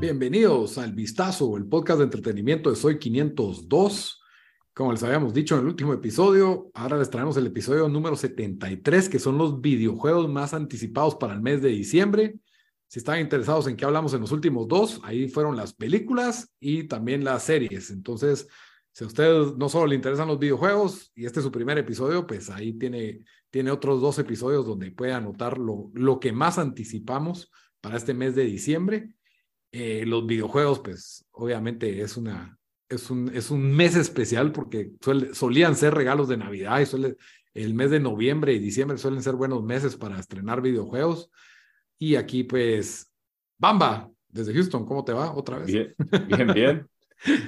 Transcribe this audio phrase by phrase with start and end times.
[0.00, 4.20] Bienvenidos al Vistazo, el podcast de entretenimiento de Soy 502.
[4.72, 9.08] Como les habíamos dicho en el último episodio, ahora les traemos el episodio número 73,
[9.08, 12.38] que son los videojuegos más anticipados para el mes de diciembre.
[12.86, 16.84] Si están interesados en qué hablamos en los últimos dos, ahí fueron las películas y
[16.84, 17.90] también las series.
[17.90, 18.46] Entonces,
[18.92, 22.26] si a ustedes no solo le interesan los videojuegos y este es su primer episodio,
[22.26, 27.50] pues ahí tiene, tiene otros dos episodios donde puede anotar lo, lo que más anticipamos
[27.80, 29.14] para este mes de diciembre.
[29.72, 32.58] Eh, los videojuegos, pues obviamente es una,
[32.88, 34.90] es un, es un mes especial porque
[35.32, 37.16] solían ser regalos de Navidad y suele,
[37.54, 41.30] el mes de noviembre y diciembre suelen ser buenos meses para estrenar videojuegos.
[41.98, 43.12] Y aquí, pues,
[43.58, 45.66] Bamba, desde Houston, ¿cómo te va otra vez?
[45.66, 45.94] Bien,
[46.28, 46.90] bien, bien.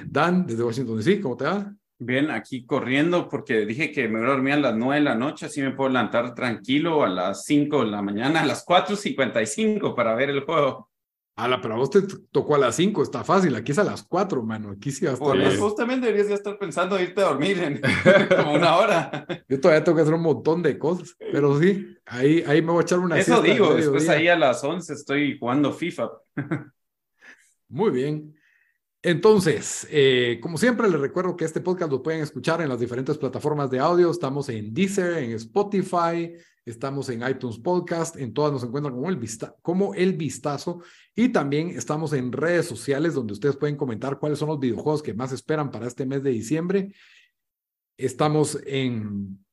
[0.05, 1.73] Dan, desde Washington DC, ¿cómo te va?
[1.99, 5.15] Bien, aquí corriendo porque dije que me voy a dormir a las 9 de la
[5.15, 9.95] noche, así me puedo levantar tranquilo a las 5 de la mañana, a las 4.55
[9.95, 10.89] para ver el juego.
[11.35, 13.55] Ala, pero a vos te tocó a las 5, está fácil.
[13.55, 14.69] Aquí es a las 4, mano.
[14.69, 15.31] Aquí sí va a estar.
[15.31, 17.81] Pues, vos también deberías ya estar pensando irte a dormir en
[18.37, 19.25] como una hora.
[19.49, 22.81] Yo todavía tengo que hacer un montón de cosas, pero sí, ahí, ahí me voy
[22.81, 26.11] a echar una Eso digo, después ahí a las 11 estoy jugando FIFA.
[27.69, 28.35] Muy bien.
[29.05, 33.17] Entonces, eh, como siempre, les recuerdo que este podcast lo pueden escuchar en las diferentes
[33.17, 34.09] plataformas de audio.
[34.09, 36.31] Estamos en Deezer, en Spotify,
[36.65, 39.19] estamos en iTunes Podcast, en todas nos encuentran como el,
[39.61, 44.47] como el Vistazo y también estamos en redes sociales donde ustedes pueden comentar cuáles son
[44.47, 46.93] los videojuegos que más esperan para este mes de diciembre.
[47.97, 49.45] Estamos en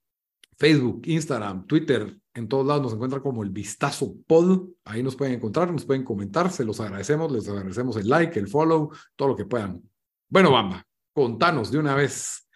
[0.57, 4.69] Facebook, Instagram, Twitter, en todos lados nos encuentran como el Vistazo Pod.
[4.85, 8.49] Ahí nos pueden encontrar, nos pueden comentar, se los agradecemos, les agradecemos el like, el
[8.49, 9.83] follow, todo lo que puedan.
[10.29, 12.47] Bueno, Bamba, contanos de una vez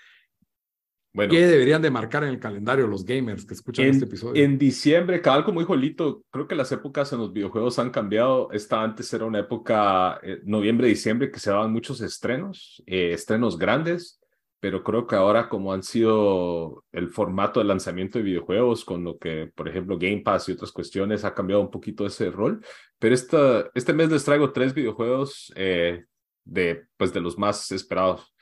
[1.14, 4.42] ¿Qué deberían de marcar en el calendario los gamers que escuchan este episodio?
[4.42, 8.50] En diciembre, cada como dijo Lito, creo que las épocas en los videojuegos han cambiado.
[8.50, 13.58] Esta antes era una época, eh, noviembre, diciembre, que se daban muchos estrenos, eh, estrenos
[13.58, 14.20] grandes,
[14.64, 19.18] pero creo que ahora como han sido el formato de lanzamiento de videojuegos, con lo
[19.18, 22.64] que, por ejemplo, Game Pass y otras cuestiones, ha cambiado un poquito ese rol.
[22.98, 26.06] Pero esta, este mes les traigo tres videojuegos eh,
[26.44, 28.34] de, pues, de los más esperados.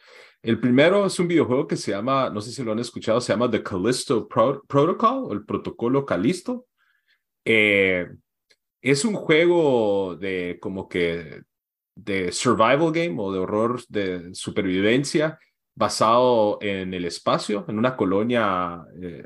[0.43, 3.33] El primero es un videojuego que se llama, no sé si lo han escuchado, se
[3.33, 6.67] llama The Callisto Protocol o el protocolo Callisto.
[7.45, 8.07] Eh,
[8.81, 11.43] es un juego de como que
[11.97, 15.37] de survival game o de horror de supervivencia
[15.75, 19.25] basado en el espacio, en una colonia, eh,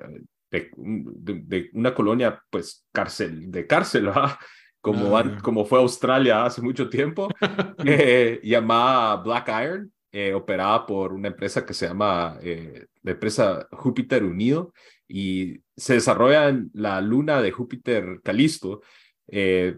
[0.51, 4.11] de, una colonia pues cárcel, de cárcel,
[4.81, 7.29] Como, ah, como fue Australia hace mucho tiempo,
[7.85, 9.93] eh, llamada Black Iron.
[10.13, 14.73] Eh, operada por una empresa que se llama la empresa Júpiter Unido
[15.07, 18.81] y se desarrolla en la luna de Júpiter Calisto.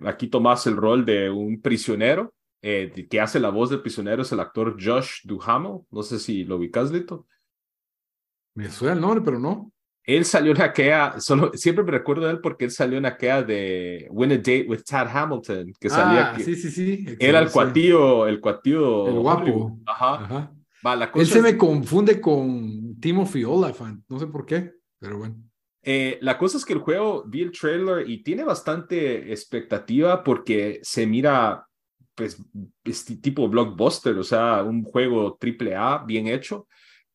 [0.05, 4.41] Aquí tomas el rol de un prisionero que hace la voz del prisionero, es el
[4.41, 5.81] actor Josh Duhamel.
[5.91, 7.27] No sé si lo ubicas, Lito.
[8.55, 9.73] Me suena el nombre, pero no.
[10.09, 13.43] Él salió en aquella, solo, siempre me recuerdo de él porque él salió en aquella
[13.43, 16.31] de Win a Date with Tad Hamilton, que salía.
[16.31, 17.05] Ah, sí, sí, sí.
[17.21, 19.07] Era el cuatillo, el cuatillo.
[19.07, 19.79] El guapo.
[19.85, 20.51] Ajá.
[21.15, 25.37] él se me confunde con Timothy Oliphant, no sé por qué, pero bueno.
[25.83, 30.81] Eh, la cosa es que el juego, vi el trailer y tiene bastante expectativa porque
[30.83, 31.68] se mira,
[32.19, 32.43] pues,
[32.85, 36.67] este tipo blockbuster, o sea, un juego triple A bien hecho.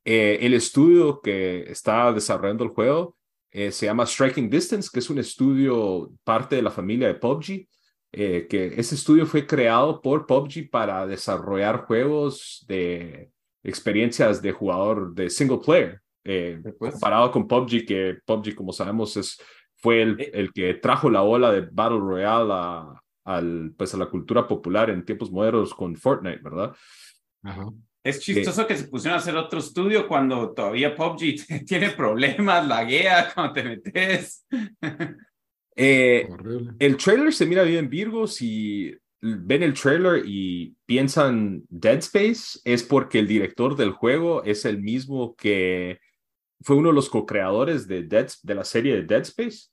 [0.05, 3.17] Eh, el estudio que está desarrollando el juego
[3.51, 7.67] eh, se llama Striking Distance, que es un estudio parte de la familia de PUBG,
[8.13, 13.29] eh, que ese estudio fue creado por PUBG para desarrollar juegos de
[13.61, 16.01] experiencias de jugador de single player,
[16.79, 19.37] comparado con PUBG, que PUBG, como sabemos, es,
[19.75, 24.07] fue el, el que trajo la ola de Battle Royale a, al, pues, a la
[24.07, 26.75] cultura popular en tiempos modernos con Fortnite, ¿verdad?
[27.43, 27.71] Ajá.
[28.03, 33.31] Es chistoso que se pusieron a hacer otro estudio cuando todavía PUBG tiene problemas, laguea
[33.33, 34.45] cuando te metes.
[35.75, 36.27] Eh,
[36.77, 38.27] el trailer se mira bien Virgo.
[38.27, 44.65] Si ven el trailer y piensan Dead Space, es porque el director del juego es
[44.65, 45.97] el mismo que
[46.61, 49.69] fue uno de los co-creadores de, de la serie de Dead Space.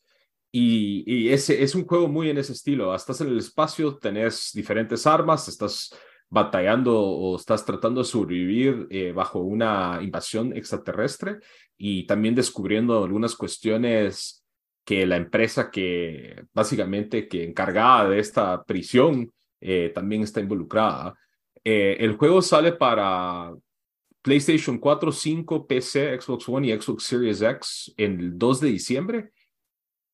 [0.52, 2.94] Y, ese es un juego muy en ese estilo.
[2.94, 5.94] Estás en el espacio, tenés diferentes armas, estás
[6.28, 11.38] batallando o estás tratando de sobrevivir eh, bajo una invasión extraterrestre
[11.76, 14.44] y también descubriendo algunas cuestiones
[14.84, 21.14] que la empresa que básicamente que encargada de esta prisión eh, también está involucrada.
[21.62, 23.52] Eh, el juego sale para
[24.22, 29.32] PlayStation 4, 5, PC, Xbox One y Xbox Series X el 2 de diciembre.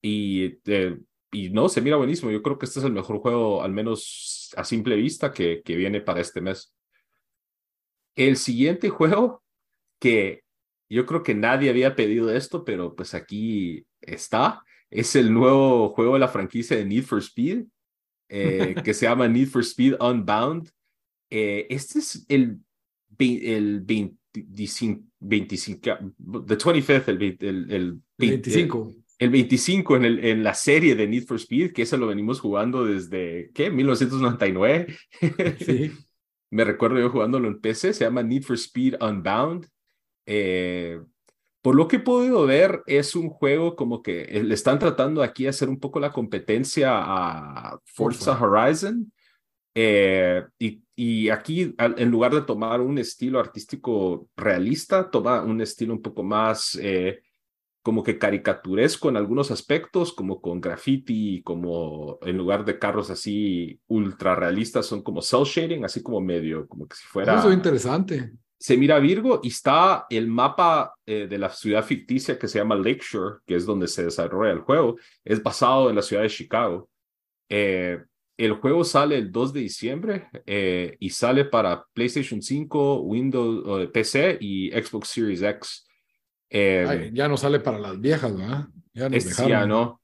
[0.06, 0.96] Y, eh,
[1.32, 2.30] y no, se mira buenísimo.
[2.30, 5.74] Yo creo que este es el mejor juego, al menos a simple vista, que, que
[5.74, 6.72] viene para este mes.
[8.14, 9.42] El siguiente juego
[9.98, 10.44] que
[10.88, 14.62] yo creo que nadie había pedido esto, pero pues aquí está.
[14.90, 17.64] Es el nuevo juego de la franquicia de Need for Speed,
[18.28, 20.70] eh, que se llama Need for Speed Unbound.
[21.30, 22.60] Eh, este es el,
[23.18, 25.80] el 25, 25,
[26.46, 29.05] the 25th, el, el, el 25.
[29.18, 32.40] El 25 en, el, en la serie de Need for Speed, que eso lo venimos
[32.40, 33.70] jugando desde, ¿qué?
[33.70, 34.94] 1999.
[35.58, 35.92] Sí.
[36.50, 39.66] Me recuerdo yo jugándolo en PC, se llama Need for Speed Unbound.
[40.26, 41.00] Eh,
[41.66, 45.20] por lo que he podido ver, es un juego como que eh, le están tratando
[45.20, 49.12] aquí hacer un poco la competencia a Forza Horizon.
[49.74, 55.92] Eh, y, y, aquí, en lugar de tomar un estilo artístico realista, toma un estilo
[55.92, 57.20] un poco más eh,
[57.86, 63.78] como que caricaturesco en algunos aspectos, como con graffiti, como en lugar de carros así
[63.86, 67.38] ultra realistas, son como cel shading, así como medio, como que si fuera...
[67.38, 72.38] Eso es interesante se mira Virgo y está el mapa eh, de la ciudad ficticia
[72.38, 74.96] que se llama Lakeshore, que es donde se desarrolla el juego.
[75.24, 76.88] Es basado en la ciudad de Chicago.
[77.48, 78.00] Eh,
[78.36, 84.38] el juego sale el 2 de diciembre eh, y sale para PlayStation 5, Windows, PC
[84.40, 85.85] y Xbox Series X.
[86.50, 88.66] Ay, ya no sale para las viejas, ¿verdad?
[88.94, 90.00] Ya, nos es, ya no.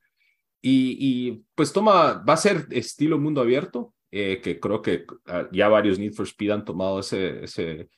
[0.61, 5.69] Y, y, pues toma, va a ser estilo mundo abierto, que creo que ah, ya
[5.69, 7.89] varios Need for Speed han tomado ese, ese,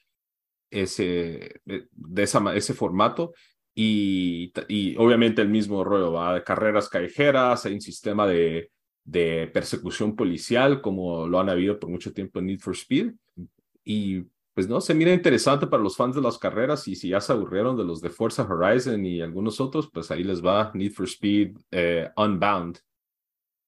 [0.70, 3.35] ese, eh, de esa, ese formato.
[3.75, 8.70] Y, y obviamente el mismo rollo, va de carreras callejeras, hay un sistema de,
[9.05, 13.12] de persecución policial como lo han habido por mucho tiempo en Need for Speed.
[13.85, 14.25] Y
[14.55, 17.33] pues no, se mira interesante para los fans de las carreras y si ya se
[17.33, 21.06] aburrieron de los de Forza Horizon y algunos otros, pues ahí les va Need for
[21.06, 22.79] Speed eh, Unbound.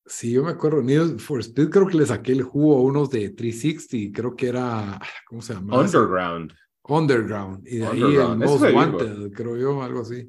[0.05, 3.11] Sí, yo me acuerdo, Need for Speed creo que le saqué el jugo a unos
[3.11, 5.81] de 360, creo que era, ¿cómo se llama?
[5.81, 6.53] Underground.
[6.85, 7.67] Underground.
[7.67, 10.29] Y de ahí el Most Wanted, creo yo, algo así.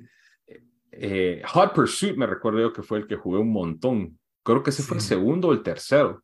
[0.91, 4.17] Eh, Hot Pursuit me recuerdo yo que fue el que jugué un montón.
[4.41, 6.23] Creo que ese fue el segundo o el tercero,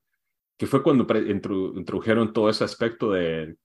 [0.57, 3.55] que fue cuando introdujeron todo ese aspecto de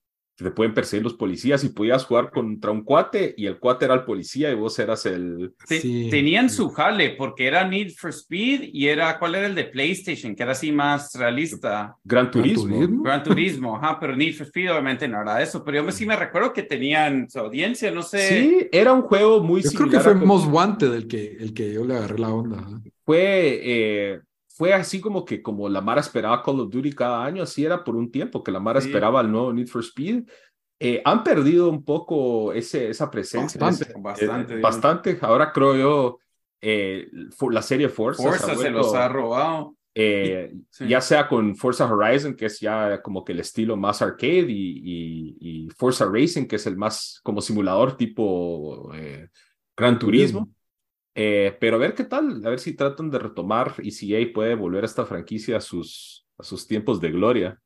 [0.45, 3.95] te pueden perseguir los policías y podías jugar contra un cuate y el cuate era
[3.95, 5.53] el policía y vos eras el...
[5.67, 10.37] Tenían su jale porque era Need for Speed y era, ¿cuál era el de PlayStation?
[10.37, 11.97] Que era así más realista.
[12.05, 13.03] Gran Turismo.
[13.03, 16.15] Gran Turismo, ajá, pero Need for Speed obviamente no era eso, pero yo sí me
[16.15, 18.29] recuerdo que tenían su audiencia, no sé.
[18.29, 21.73] Sí, era un juego muy yo creo que fue Most Wanted el que, el que
[21.73, 22.65] yo le agarré la onda.
[23.05, 23.61] Fue...
[23.65, 24.21] Eh,
[24.59, 27.85] fue así como que como la Mara esperaba Call of Duty cada año, así era
[27.85, 30.25] por un tiempo, que la Mara esperaba el nuevo Need for Speed.
[30.81, 33.61] Eh, han perdido un poco ese, esa presencia.
[33.61, 34.55] Bastante, bastante.
[34.55, 35.19] Eh, bastante.
[35.23, 36.19] Ahora creo yo,
[36.61, 37.09] eh,
[37.51, 38.21] la serie Forza.
[38.21, 39.77] Forza se, los ha robado.
[39.95, 45.37] Ya sea con Forza Horizon, que es ya como que el estilo más arcade, y,
[45.39, 48.91] y, Forza Racing, que es el más como simulador tipo
[49.77, 50.49] Gran Turismo.
[51.21, 54.33] Eh, pero a ver qué tal, a ver si tratan de retomar y si EA
[54.33, 57.61] puede volver a esta franquicia a sus, a sus tiempos de gloria.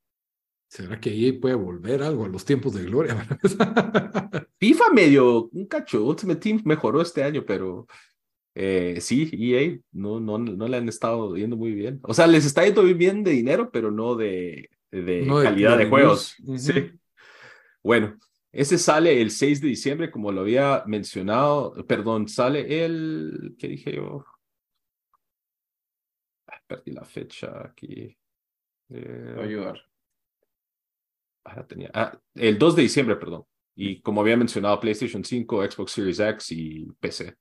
[0.68, 3.28] ¿Será que EA puede volver algo a los tiempos de gloria?
[4.58, 7.86] FIFA medio, un cacho, Ultimate Team mejoró este año, pero
[8.54, 12.00] eh, sí, EA no, no, no le han estado yendo muy bien.
[12.04, 16.36] O sea, les está yendo bien de dinero, pero no de, de calidad de, juegos.
[16.56, 16.90] Sí.
[17.82, 18.16] Bueno,
[18.52, 21.74] ese sale el 6 de diciembre, como lo había mencionado.
[21.86, 23.56] Perdón, sale el.
[23.58, 24.24] ¿Qué dije yo?
[26.46, 28.16] Ah, perdí la fecha aquí.
[28.90, 29.36] Eh...
[29.40, 29.80] ayudar.
[31.44, 31.90] Ah, tenía...
[31.94, 33.44] ah, el 2 de diciembre, perdón.
[33.74, 37.34] Y como había mencionado, PlayStation 5, Xbox Series X y PC.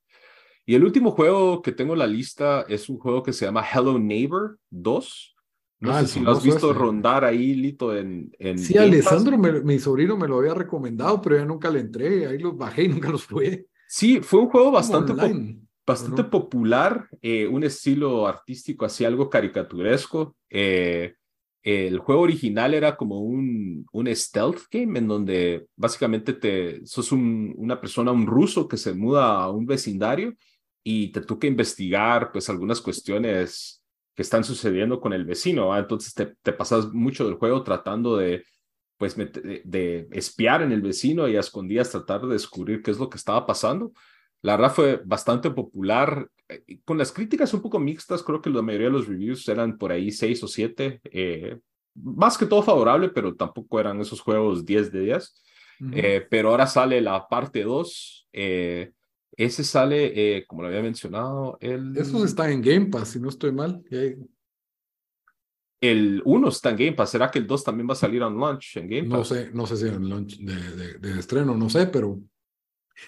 [0.65, 3.68] Y el último juego que tengo en la lista es un juego que se llama
[3.70, 5.30] Hello Neighbor 2.
[5.81, 8.31] No ah, sé si lo has visto rondar ahí, Lito, en...
[8.38, 12.27] en sí, Alessandro, mi sobrino, me lo había recomendado, pero yo nunca le entré.
[12.27, 13.65] Ahí los bajé y nunca los fue.
[13.88, 15.13] Sí, fue un juego bastante,
[15.85, 20.35] bastante popular, eh, un estilo artístico así, algo caricaturesco.
[20.51, 21.15] Eh,
[21.63, 27.53] el juego original era como un, un stealth game en donde básicamente te, sos un,
[27.57, 30.35] una persona, un ruso que se muda a un vecindario
[30.83, 33.80] y te toca investigar pues algunas cuestiones
[34.15, 35.75] que están sucediendo con el vecino.
[35.77, 38.44] Entonces te, te, pasas mucho del juego tratando de,
[38.98, 43.10] pues, de, espiar en el vecino y a escondidas tratar de descubrir qué es lo
[43.10, 43.94] que estaba pasando.
[44.44, 48.62] La verdad fue bastante popular, eh, con las críticas un poco mixtas, creo que la
[48.62, 51.58] mayoría de los reviews eran por ahí seis o siete, eh,
[51.96, 55.44] más que todo favorable, pero tampoco eran esos juegos 10 de 10.
[55.94, 58.30] Eh, pero ahora sale la parte 2.
[59.43, 61.98] Ese sale, eh, como lo había mencionado, el...
[61.98, 63.83] Esos están en Game Pass, si no estoy mal.
[65.81, 67.10] El 1 está en Game Pass.
[67.10, 69.17] ¿Será que el 2 también va a salir en launch en Game Pass?
[69.17, 72.21] No sé, no sé si en launch de, de, estreno, no sé, pero...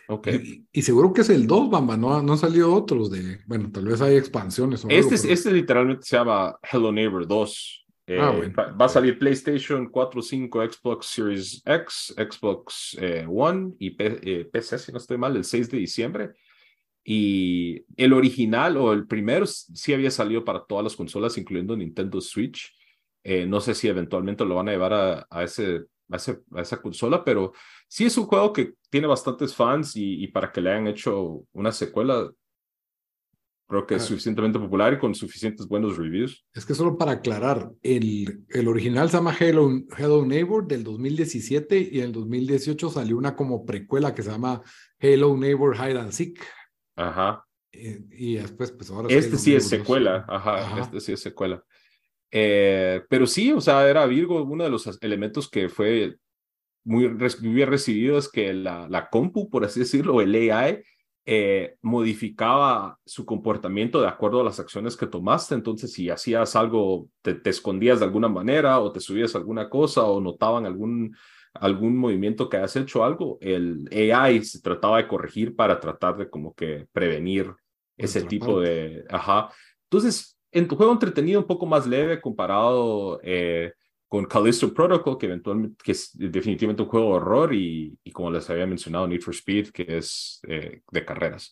[0.07, 0.29] Ok.
[0.71, 3.41] Y, seguro que es el 2, Bamba, no, no han salido otros de...
[3.45, 4.83] Bueno, tal vez hay expansiones.
[4.85, 7.82] O este, algo, este literalmente se llama Hello Neighbor 2.
[8.05, 8.53] Eh, Ah, bueno.
[8.79, 14.45] Va a salir PlayStation 4, 5, Xbox Series X, Xbox eh, One y P- eh,
[14.45, 16.31] PC, si no estoy mal, el 6 de diciembre.
[17.05, 22.21] Y el original o el primero sí había salido para todas las consolas, incluyendo Nintendo
[22.21, 22.73] Switch.
[23.23, 26.61] Eh, no sé si eventualmente lo van a llevar a, a ese, a, ese- a
[26.61, 27.53] esa consola, pero
[27.87, 31.43] sí es un juego que tiene bastantes fans y, y para que le hayan hecho
[31.53, 32.29] una secuela,
[33.67, 34.05] creo que es Ah.
[34.07, 36.45] suficientemente popular y con suficientes buenos reviews.
[36.53, 41.89] Es que solo para aclarar, el, el original se llama Hello, Hello Neighbor del 2017
[41.91, 44.61] y en el 2018 salió una como precuela que se llama
[44.99, 46.39] Hello Neighbor Hide and Seek.
[46.95, 47.43] Ajá.
[47.71, 49.85] Eh, y después, pues ahora Este Hello sí es Neighbor 2.
[49.87, 50.81] secuela, ajá, Ajá.
[50.81, 51.63] este sí es secuela.
[52.31, 56.15] Eh, pero sí, o sea, era Virgo, uno de los elementos que fue
[56.85, 60.83] muy, muy bien recibido es que la, la compu, por así decirlo, el AI,
[61.25, 65.55] eh, modificaba su comportamiento de acuerdo a las acciones que tomaste.
[65.55, 69.69] Entonces, si hacías algo, te, te escondías de alguna manera o te subías a alguna
[69.69, 71.15] cosa o notaban algún,
[71.53, 76.29] algún movimiento que hayas hecho algo, el AI se trataba de corregir para tratar de
[76.29, 77.53] como que prevenir
[77.95, 79.05] ese tipo de...
[79.09, 79.49] Ajá.
[79.83, 83.73] Entonces, en tu juego entretenido un poco más leve comparado eh,
[84.13, 88.29] con Callisto Protocol, que eventualmente que es definitivamente un juego de horror y, y como
[88.29, 91.51] les había mencionado, Need for Speed, que es eh, de carreras.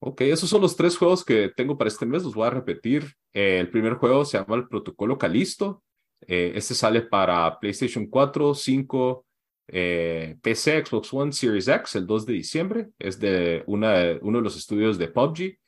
[0.00, 3.04] Ok, esos son los tres juegos que tengo para este mes, los voy a repetir.
[3.32, 5.82] Eh, el primer juego se llama el Protocolo Callisto.
[6.20, 9.26] Eh, este sale para PlayStation 4, 5,
[9.68, 12.88] eh, PC, Xbox One, Series X el 2 de diciembre.
[12.98, 15.58] Es de una, uno de los estudios de PUBG.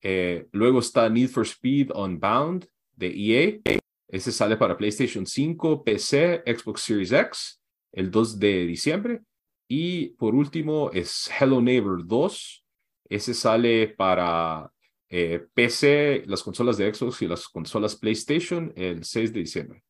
[0.00, 3.80] Eh, luego está Need for Speed Unbound de EA.
[4.08, 7.60] Ese sale para PlayStation 5, PC, Xbox Series X
[7.92, 9.22] el 2 de diciembre.
[9.68, 12.64] Y por último es Hello Neighbor 2.
[13.08, 14.70] Ese sale para
[15.08, 19.84] eh, PC, las consolas de Xbox y las consolas PlayStation el 6 de diciembre.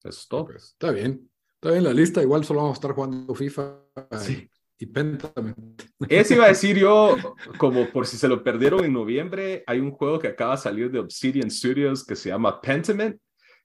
[0.00, 0.46] Eso es todo.
[0.46, 1.30] Pues, está bien.
[1.54, 2.22] Está bien la lista.
[2.22, 3.78] Igual solo vamos a estar jugando FIFA
[4.18, 4.48] Sí.
[4.86, 5.82] Pentament.
[6.08, 7.16] Eso iba a decir yo,
[7.58, 10.90] como por si se lo perdieron en noviembre, hay un juego que acaba de salir
[10.90, 13.18] de Obsidian Studios que se llama Pentiment.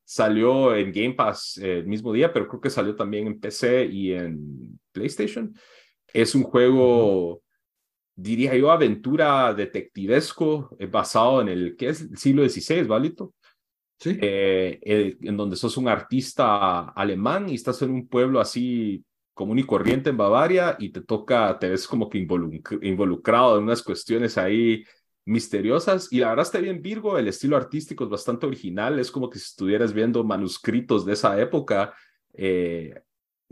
[0.03, 3.85] Salió en Game Pass eh, el mismo día, pero creo que salió también en PC
[3.85, 5.53] y en PlayStation.
[6.13, 7.41] Es un juego,
[8.15, 13.33] diría yo, aventura detectivesco eh, basado en el que es el siglo XVI, ¿válito?
[13.99, 14.15] Sí.
[14.21, 19.03] eh, el- en donde sos un artista alemán y estás en un pueblo así
[19.37, 23.63] común y corriente en Bavaria y te toca, te ves como que involuc- involucrado en
[23.65, 24.83] unas cuestiones ahí
[25.25, 29.29] misteriosas y la verdad está bien Virgo, el estilo artístico es bastante original, es como
[29.29, 31.93] que si estuvieras viendo manuscritos de esa época,
[32.33, 32.99] eh,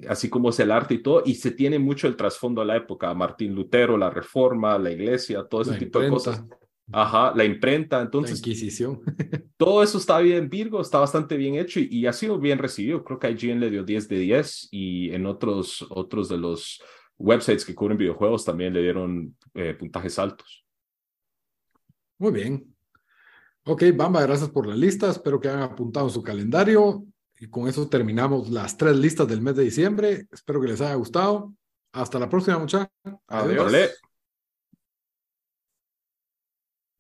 [0.10, 2.78] así como es el arte y todo, y se tiene mucho el trasfondo de la
[2.78, 6.44] época, Martín Lutero, la Reforma, la Iglesia, todo ese La tipo de cosas.
[6.92, 9.02] Ajá, la imprenta, la entonces Inquisición.
[9.58, 13.04] todo eso está bien, Virgo, está bastante bien hecho y, y ha sido bien recibido.
[13.04, 16.82] Creo que IGN le dio 10 de 10 y en otros, otros de los
[17.18, 20.66] websites que cubren videojuegos también le dieron eh, puntajes altos.
[22.18, 22.76] Muy bien.
[23.66, 25.10] Ok, Bamba, gracias por la lista.
[25.10, 27.06] Espero que hayan apuntado su calendario.
[27.40, 30.28] Y con eso terminamos las tres listas del mes de diciembre.
[30.32, 31.54] Espero que les haya gustado.
[31.92, 32.90] Hasta la próxima, muchachos.
[33.28, 33.66] Adiós.
[33.66, 34.05] Órale.